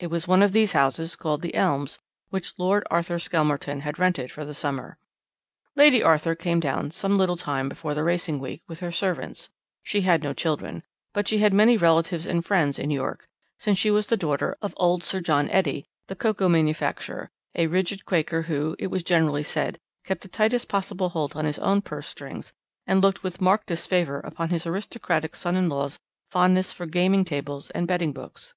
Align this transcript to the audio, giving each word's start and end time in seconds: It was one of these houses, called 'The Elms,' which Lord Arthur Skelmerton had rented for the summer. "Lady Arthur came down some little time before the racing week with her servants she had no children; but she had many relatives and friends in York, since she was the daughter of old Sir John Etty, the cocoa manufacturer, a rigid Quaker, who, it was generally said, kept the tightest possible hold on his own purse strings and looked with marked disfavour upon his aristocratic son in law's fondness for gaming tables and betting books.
It 0.00 0.08
was 0.08 0.26
one 0.26 0.42
of 0.42 0.50
these 0.50 0.72
houses, 0.72 1.14
called 1.14 1.42
'The 1.42 1.54
Elms,' 1.54 2.00
which 2.30 2.54
Lord 2.58 2.84
Arthur 2.90 3.20
Skelmerton 3.20 3.82
had 3.82 4.00
rented 4.00 4.32
for 4.32 4.44
the 4.44 4.52
summer. 4.52 4.98
"Lady 5.76 6.02
Arthur 6.02 6.34
came 6.34 6.58
down 6.58 6.90
some 6.90 7.16
little 7.16 7.36
time 7.36 7.68
before 7.68 7.94
the 7.94 8.02
racing 8.02 8.40
week 8.40 8.62
with 8.66 8.80
her 8.80 8.90
servants 8.90 9.48
she 9.84 10.00
had 10.00 10.24
no 10.24 10.32
children; 10.34 10.82
but 11.14 11.28
she 11.28 11.38
had 11.38 11.54
many 11.54 11.76
relatives 11.76 12.26
and 12.26 12.44
friends 12.44 12.80
in 12.80 12.90
York, 12.90 13.28
since 13.60 13.78
she 13.78 13.92
was 13.92 14.08
the 14.08 14.16
daughter 14.16 14.56
of 14.60 14.74
old 14.76 15.04
Sir 15.04 15.20
John 15.20 15.48
Etty, 15.50 15.86
the 16.08 16.16
cocoa 16.16 16.48
manufacturer, 16.48 17.30
a 17.54 17.68
rigid 17.68 18.04
Quaker, 18.04 18.42
who, 18.42 18.74
it 18.80 18.88
was 18.88 19.04
generally 19.04 19.44
said, 19.44 19.78
kept 20.04 20.22
the 20.22 20.28
tightest 20.28 20.66
possible 20.66 21.10
hold 21.10 21.36
on 21.36 21.44
his 21.44 21.60
own 21.60 21.80
purse 21.80 22.08
strings 22.08 22.52
and 22.88 23.00
looked 23.00 23.22
with 23.22 23.40
marked 23.40 23.68
disfavour 23.68 24.18
upon 24.18 24.48
his 24.48 24.66
aristocratic 24.66 25.36
son 25.36 25.54
in 25.54 25.68
law's 25.68 26.00
fondness 26.28 26.72
for 26.72 26.86
gaming 26.86 27.24
tables 27.24 27.70
and 27.70 27.86
betting 27.86 28.12
books. 28.12 28.54